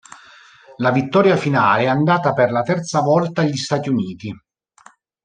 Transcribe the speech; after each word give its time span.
La 0.77 0.89
vittoria 0.89 1.37
finale 1.37 1.83
è 1.83 1.85
andata 1.85 2.33
per 2.33 2.49
la 2.49 2.63
terza 2.63 3.01
volta 3.01 3.41
agli 3.41 3.55
Stati 3.55 3.87
Uniti. 3.87 4.35